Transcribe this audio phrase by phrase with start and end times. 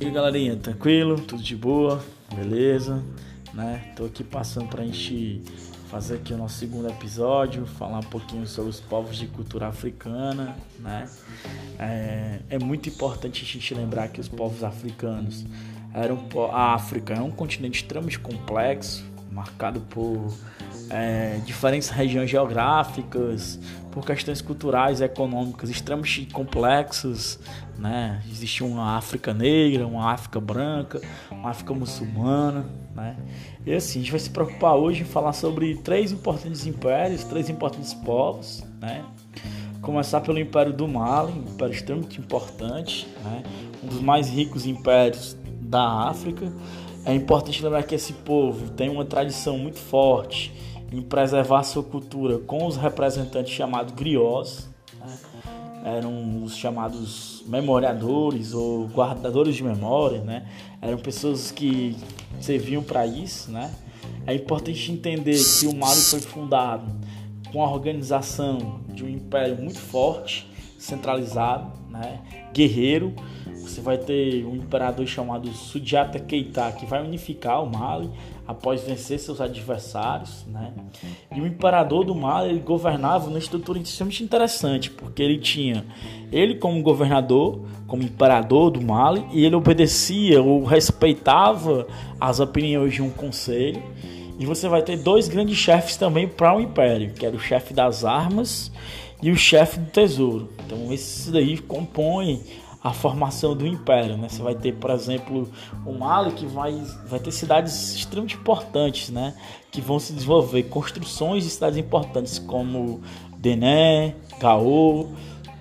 [0.00, 1.20] E aí galerinha, tranquilo?
[1.20, 2.02] Tudo de boa?
[2.34, 3.02] Beleza?
[3.52, 3.92] Né?
[3.96, 5.42] Tô aqui passando pra gente
[5.90, 10.56] fazer aqui o nosso segundo episódio, falar um pouquinho sobre os povos de cultura africana,
[10.78, 11.08] né?
[11.78, 15.44] É, é muito importante a gente lembrar que os povos africanos
[15.92, 20.32] eram a África é um continente extremamente complexo, marcado por
[20.90, 23.58] é, diferentes regiões geográficas,
[23.92, 27.38] por questões culturais econômicas extremamente complexas.
[27.78, 28.20] Né?
[28.30, 32.66] Existe uma África negra, uma África branca, uma África muçulmana.
[32.94, 33.16] Né?
[33.64, 37.48] E assim, a gente vai se preocupar hoje em falar sobre três importantes impérios, três
[37.48, 38.64] importantes povos.
[38.80, 39.04] Né?
[39.80, 43.42] Começar pelo Império do Mali, um império extremamente importante, né?
[43.82, 46.52] um dos mais ricos impérios da África.
[47.04, 50.52] É importante lembrar que esse povo tem uma tradição muito forte
[50.92, 54.68] em preservar sua cultura com os representantes chamados griots,
[54.98, 55.18] né?
[55.84, 60.46] eram os chamados memoriadores ou guardadores de memória, né?
[60.80, 61.96] eram pessoas que
[62.40, 63.50] serviam para isso.
[63.50, 63.72] Né?
[64.26, 66.84] É importante entender que o Mali foi fundado
[67.52, 72.20] com a organização de um império muito forte, centralizado, né?
[72.52, 73.14] guerreiro,
[73.60, 78.10] você vai ter um imperador chamado Sudiata Keita, que vai unificar o Mali
[78.46, 80.72] após vencer seus adversários, né?
[81.34, 85.84] E o imperador do Mali ele governava numa estrutura extremamente interessante, porque ele tinha
[86.32, 91.86] ele como governador, como imperador do Mali, e ele obedecia ou respeitava
[92.20, 93.82] as opiniões de um conselho.
[94.38, 97.74] E você vai ter dois grandes chefes também para o império, que era o chefe
[97.74, 98.72] das armas
[99.22, 100.48] e o chefe do tesouro.
[100.64, 102.42] Então esses daí compõem
[102.82, 104.16] a formação do império.
[104.16, 104.28] Né?
[104.28, 105.48] Você vai ter, por exemplo,
[105.84, 106.72] o Mali que vai,
[107.06, 109.34] vai ter cidades extremamente importantes, né?
[109.70, 113.00] que vão se desenvolver, construções de cidades importantes como
[113.36, 115.08] Dené, Gao,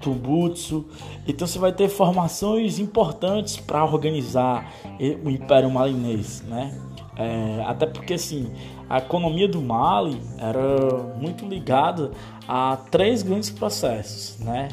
[0.02, 0.86] Tubutsu.
[1.28, 4.74] Então você vai ter formações importantes para organizar
[5.24, 6.76] o Império Malinês, né?
[7.20, 8.50] É, até porque assim
[8.90, 12.12] a economia do Mali era muito ligada
[12.48, 14.70] a três grandes processos, né?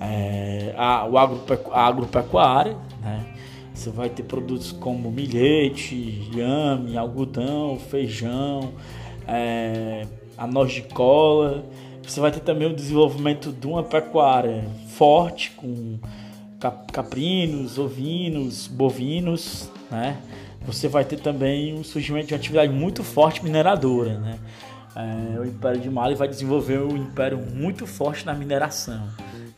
[0.00, 3.24] é, a, o agropecu a agropecuária, né?
[3.72, 8.72] Você vai ter produtos como milhete, inhame, algodão, feijão,
[9.28, 10.06] é,
[10.36, 11.64] a noz de cola.
[12.02, 15.98] Você vai ter também o desenvolvimento de uma pecuária forte com
[16.90, 20.16] caprinos, ovinos, bovinos, né?
[20.66, 24.38] Você vai ter também o surgimento de uma atividade muito forte mineradora, né?
[24.96, 29.06] É, o Império de Mali vai desenvolver um império muito forte na mineração.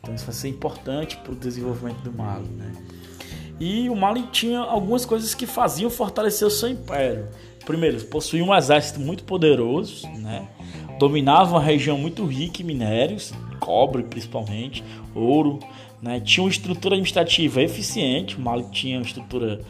[0.00, 2.72] Então isso vai ser importante para o desenvolvimento do Mali, né?
[3.60, 7.28] E o Mali tinha algumas coisas que faziam fortalecer o seu império.
[7.64, 10.48] Primeiro, possuía um exército muito poderoso, né?
[10.98, 14.82] Dominava uma região muito rica em minérios, cobre principalmente,
[15.14, 15.60] ouro,
[16.02, 16.20] né?
[16.20, 19.60] Tinha uma estrutura administrativa eficiente, o Mali tinha uma estrutura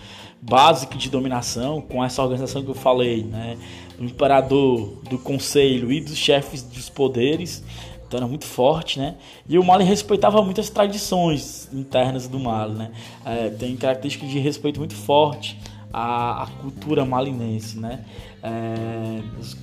[0.40, 3.56] básica de dominação, com essa organização que eu falei, né?
[3.98, 7.64] Do imperador, do conselho e dos chefes dos poderes,
[8.06, 9.16] então era muito forte, né?
[9.48, 12.90] E o Mali respeitava muito as tradições internas do Mali, né?
[13.24, 15.58] É, tem características de respeito muito forte
[15.92, 18.04] à, à cultura malinense, né?
[18.42, 19.20] É,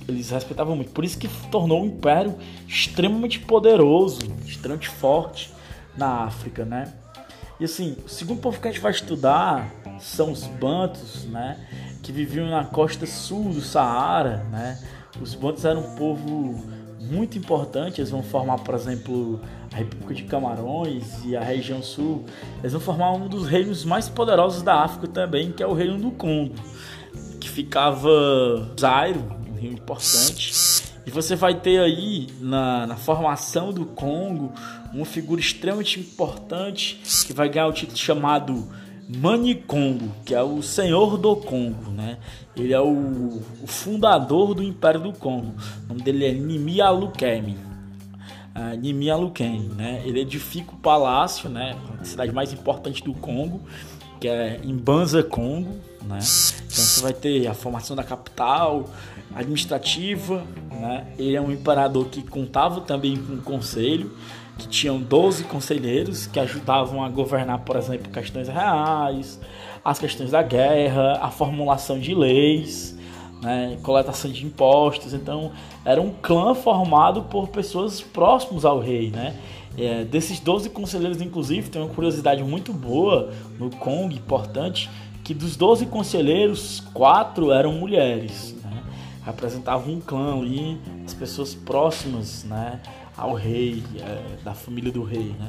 [0.08, 0.92] eles respeitavam muito.
[0.92, 2.36] Por isso que tornou um império
[2.68, 5.55] extremamente poderoso, extremamente forte
[5.96, 6.92] na África, né?
[7.58, 9.66] E assim, o segundo povo que a gente vai estudar
[9.98, 11.58] são os Bantos, né?
[12.02, 14.78] Que viviam na costa sul do Saara, né?
[15.20, 16.62] Os Bantos eram um povo
[17.00, 18.00] muito importante.
[18.00, 19.40] Eles vão formar, por exemplo,
[19.72, 22.26] a República de Camarões e a região sul.
[22.60, 25.98] Eles vão formar um dos reinos mais poderosos da África também, que é o Reino
[25.98, 26.54] do Congo,
[27.40, 28.10] que ficava
[28.78, 29.18] Zaire,
[29.50, 30.85] um rio importante.
[31.06, 34.52] E você vai ter aí na, na formação do Congo
[34.92, 38.68] uma figura extremamente importante que vai ganhar o título chamado
[39.08, 42.18] Mani Congo, que é o senhor do Congo, né?
[42.56, 45.54] Ele é o, o fundador do Império do Congo.
[45.84, 47.56] O nome dele é Nimi Alukemi.
[48.56, 50.02] Uh, Nimi Alukemi, né?
[50.04, 51.76] Ele edifica o palácio, né?
[52.00, 53.60] A cidade mais importante do Congo,
[54.20, 56.18] que é em Banza, Congo, né?
[56.18, 58.90] Então você vai ter a formação da capital
[59.36, 61.06] administrativa, né?
[61.18, 64.10] Ele é um imperador que contava também com um conselho
[64.58, 69.38] que tinham 12 conselheiros que ajudavam a governar, por exemplo, questões reais,
[69.84, 72.98] as questões da guerra, a formulação de leis,
[73.42, 75.12] né, coletação de impostos.
[75.12, 75.52] Então,
[75.84, 79.36] era um clã formado por pessoas próximas ao rei, né?
[79.78, 84.88] É, desses 12 conselheiros, inclusive, tem uma curiosidade muito boa no Congo, importante,
[85.22, 88.55] que dos 12 conselheiros, quatro eram mulheres,
[89.26, 92.80] representavam um clã ali, as pessoas próximas, né?
[93.16, 95.48] ao rei, é, da família do rei, né?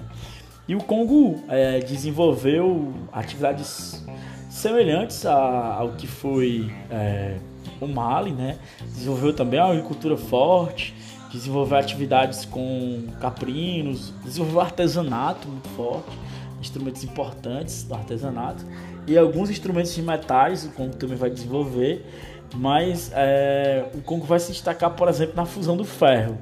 [0.68, 4.04] E o Congo é, desenvolveu atividades
[4.50, 7.38] semelhantes a, ao que foi é,
[7.80, 8.58] o Mali, né?
[8.82, 10.94] Desenvolveu também a agricultura forte,
[11.32, 16.18] desenvolveu atividades com caprinos, desenvolveu artesanato muito forte,
[16.62, 18.66] instrumentos importantes do artesanato
[19.06, 22.06] e alguns instrumentos de metais o Congo também vai desenvolver,
[22.56, 26.38] mas é, o Congo vai se destacar, por exemplo, na fusão do ferro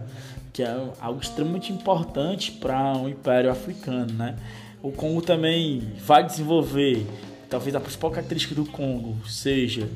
[0.56, 4.38] que é algo extremamente importante para o um Império Africano, né?
[4.82, 7.06] O Congo também vai desenvolver,
[7.50, 9.90] talvez a principal característica do Congo seja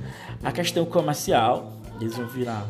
[0.44, 1.80] a questão comercial.
[2.02, 2.68] Eles vão virar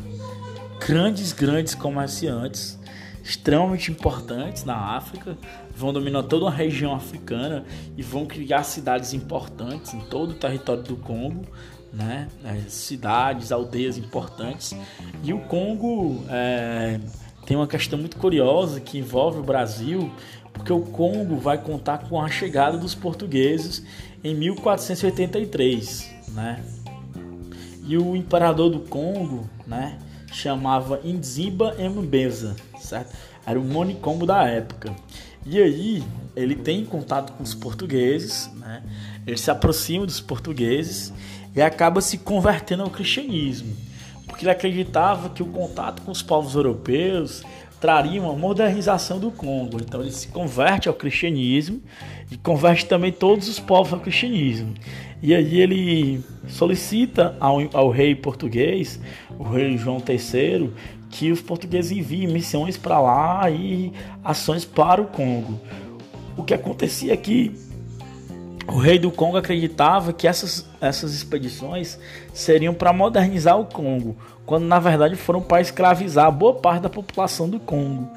[0.85, 2.78] grandes, grandes comerciantes,
[3.23, 5.37] extremamente importantes na África,
[5.75, 7.63] vão dominar toda uma região africana
[7.97, 11.45] e vão criar cidades importantes em todo o território do Congo,
[11.93, 12.27] né?
[12.67, 14.75] Cidades, aldeias importantes.
[15.23, 16.99] E o Congo é,
[17.45, 20.11] tem uma questão muito curiosa que envolve o Brasil,
[20.53, 23.85] porque o Congo vai contar com a chegada dos portugueses
[24.23, 26.63] em 1483, né?
[27.85, 29.97] E o imperador do Congo, né,
[30.31, 32.55] chamava Nziba Mbeza,
[32.89, 33.15] certo?
[33.45, 34.93] Era o monicombo da época.
[35.45, 36.03] E aí
[36.35, 38.83] ele tem contato com os portugueses, né?
[39.25, 41.13] Ele se aproxima dos portugueses
[41.55, 43.75] e acaba se convertendo ao cristianismo
[44.29, 47.43] porque ele acreditava que o contato com os povos europeus
[47.79, 49.77] traria uma modernização do Congo.
[49.81, 51.81] Então ele se converte ao cristianismo
[52.31, 54.73] e converte também todos os povos ao cristianismo.
[55.21, 58.99] E aí ele solicita ao, ao rei português,
[59.37, 60.71] o rei João III,
[61.09, 63.91] que os portugueses enviem missões para lá e
[64.23, 65.59] ações para o Congo.
[66.37, 67.68] O que acontecia é que
[68.69, 71.99] o rei do Congo acreditava que essas, essas expedições
[72.33, 77.49] seriam para modernizar o Congo, quando na verdade foram para escravizar boa parte da população
[77.49, 78.09] do Congo.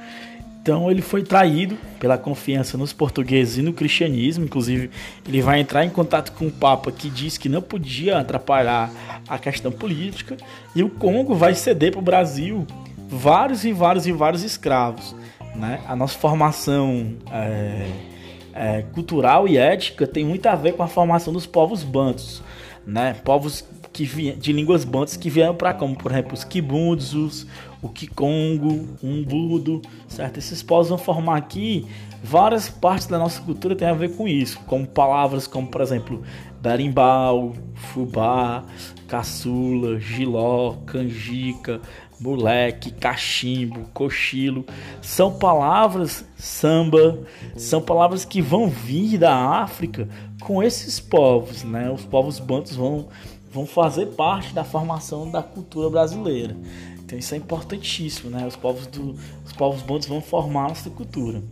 [0.61, 4.45] Então ele foi traído pela confiança nos portugueses e no cristianismo.
[4.45, 4.91] Inclusive,
[5.27, 8.89] ele vai entrar em contato com o Papa que diz que não podia atrapalhar
[9.29, 10.37] a questão política.
[10.77, 12.65] E o Congo vai ceder para o Brasil
[13.09, 15.17] vários e vários e vários escravos.
[15.57, 15.81] Né?
[15.89, 17.17] A nossa formação.
[17.33, 18.12] É
[18.55, 22.43] é, cultural e ética tem muito a ver com a formação dos povos bantos,
[22.87, 23.15] né?
[23.25, 27.47] Povos que vinham, de línguas bantas que vieram para como, por exemplo, os kibundzos,
[27.83, 30.39] o kikongo, o umbudo, certo?
[30.39, 31.87] Esses povos vão formar aqui
[32.23, 36.23] várias partes da nossa cultura tem a ver com isso, como palavras como, por exemplo,
[36.61, 38.65] berimbau, fubá,
[39.09, 41.81] caçula, giló, canjica,
[42.23, 44.65] moleque, cachimbo, cochilo,
[45.01, 47.19] são palavras samba,
[47.57, 50.09] são palavras que vão vir da África
[50.41, 51.91] com esses povos, né?
[51.91, 53.09] Os povos bantos vão
[53.51, 56.57] vão fazer parte da formação da cultura brasileira.
[57.05, 58.47] Então isso é importantíssimo, né?
[58.47, 59.15] Os povos do
[59.45, 61.43] os povos bantos vão formar nossa cultura.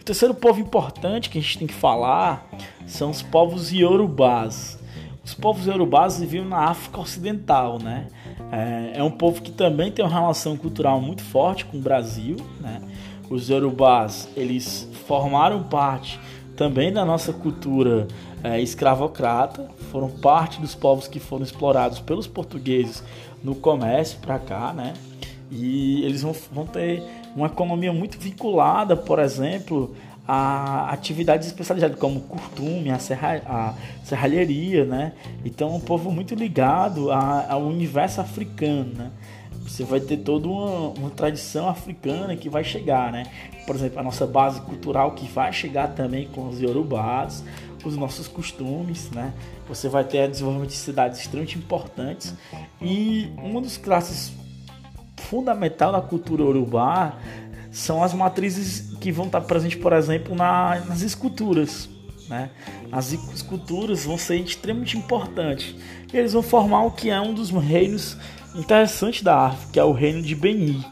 [0.00, 2.48] O terceiro povo importante que a gente tem que falar
[2.86, 4.78] são os povos iorubás.
[5.24, 8.06] Os povos iorubás viviam na África Ocidental, né?
[8.52, 12.36] É, é, um povo que também tem uma relação cultural muito forte com o Brasil,
[12.60, 12.80] né?
[13.28, 16.18] Os iorubás, eles formaram parte
[16.56, 18.08] também da nossa cultura
[18.42, 23.04] é, escravocrata, foram parte dos povos que foram explorados pelos portugueses
[23.42, 24.94] no comércio para cá, né?
[25.50, 27.02] E eles vão, vão ter
[27.34, 29.94] uma economia muito vinculada, por exemplo,
[30.26, 33.74] a atividades especializadas como curtume, a, serra, a
[34.04, 35.12] serralheria, né?
[35.44, 39.10] Então um povo muito ligado a, ao universo africano, né?
[39.62, 43.26] Você vai ter toda uma, uma tradição africana que vai chegar, né?
[43.66, 47.44] Por exemplo, a nossa base cultural que vai chegar também com os iorubás,
[47.84, 49.32] os nossos costumes, né?
[49.68, 52.34] Você vai ter desenvolvimento de cidades extremamente importantes
[52.80, 54.32] e uma das classes
[55.16, 57.16] fundamental da cultura urubá
[57.70, 61.88] são as matrizes que vão estar presentes, por exemplo, na, nas esculturas.
[62.28, 62.50] Né?
[62.92, 65.74] As esculturas vão ser extremamente importantes.
[66.12, 68.16] E eles vão formar o que é um dos reinos
[68.54, 70.84] interessantes da África, que é o reino de Beni.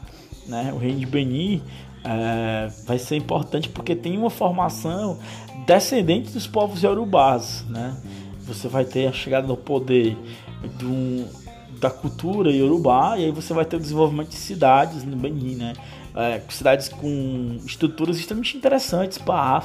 [0.47, 0.71] Né?
[0.73, 1.63] O reino de Beni
[2.03, 5.19] é, vai ser importante porque tem uma formação
[5.65, 7.63] descendente dos povos yorubás.
[7.69, 7.95] Né?
[8.41, 10.17] Você vai ter a chegada do poder
[10.77, 11.25] do,
[11.79, 15.73] da cultura yorubá e aí você vai ter o desenvolvimento de cidades no Benin, né?
[16.15, 19.63] É, cidades com estruturas extremamente interessantes para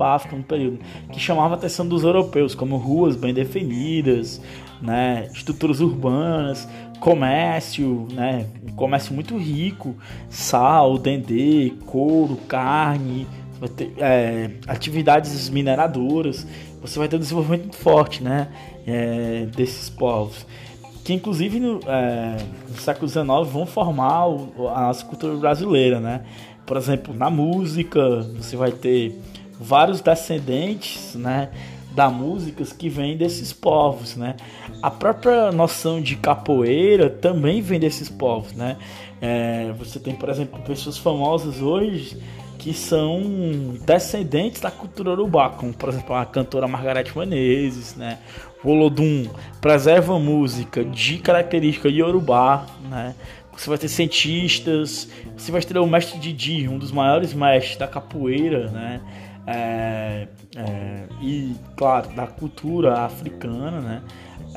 [0.00, 0.78] a África no período,
[1.12, 4.40] que chamava a atenção dos europeus, como ruas bem definidas,
[4.80, 6.68] né, estruturas urbanas,
[7.00, 9.94] comércio, né, um comércio muito rico,
[10.28, 13.26] sal, dendê, couro, carne,
[13.76, 16.46] ter, é, atividades mineradoras,
[16.80, 18.48] você vai ter um desenvolvimento muito forte né,
[18.86, 20.46] é, desses povos
[21.06, 22.36] que inclusive no, é,
[22.68, 26.22] no século XIX vão formar o, a nossa cultura brasileira, né?
[26.66, 29.16] Por exemplo, na música, você vai ter
[29.60, 31.50] vários descendentes, né,
[31.92, 34.34] da músicas que vêm desses povos, né?
[34.82, 38.76] A própria noção de capoeira também vem desses povos, né?
[39.20, 42.20] É, você tem, por exemplo, pessoas famosas hoje
[42.66, 43.22] que são
[43.86, 48.18] descendentes da cultura urubá, como por exemplo a cantora Margarete Menezes, né?
[48.64, 49.28] Olodum
[49.60, 53.14] preserva música de característica iorubá, né?
[53.56, 57.86] Você vai ter cientistas, você vai ter o mestre Didi, um dos maiores mestres da
[57.86, 59.00] capoeira, né?
[59.46, 64.02] É, é, e claro, da cultura africana, né?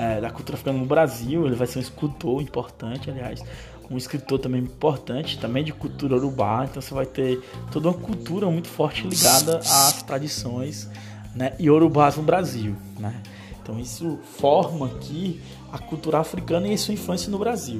[0.01, 3.43] É, da cultura africana no Brasil, ele vai ser um escultor importante, aliás,
[3.91, 8.49] um escritor também importante, também de cultura urubá, então você vai ter toda uma cultura
[8.49, 10.89] muito forte ligada às tradições
[11.35, 13.21] né, urubás no Brasil, né?
[13.61, 15.41] Então isso forma aqui
[15.71, 17.79] a cultura africana e sua influência no Brasil.